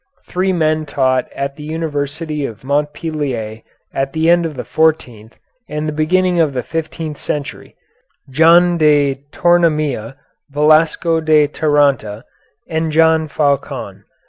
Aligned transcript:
Three 0.25 0.51
men 0.51 0.87
taught 0.87 1.31
at 1.31 1.55
the 1.57 1.63
University 1.63 2.43
of 2.43 2.63
Montpellier 2.63 3.61
at 3.93 4.13
the 4.13 4.31
end 4.31 4.47
of 4.47 4.55
the 4.55 4.63
fourteenth 4.63 5.37
and 5.69 5.87
the 5.87 5.91
beginning 5.93 6.39
of 6.39 6.53
the 6.53 6.63
fifteenth 6.63 7.19
century, 7.19 7.75
John 8.27 8.79
de 8.79 9.21
Tornamira, 9.31 10.15
Valesco 10.51 11.21
de 11.23 11.45
Taranta, 11.47 12.23
and 12.67 12.91
John 12.91 13.27
Faucon. 13.27 14.05